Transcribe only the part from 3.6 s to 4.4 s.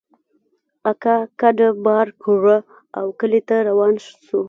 روان سو.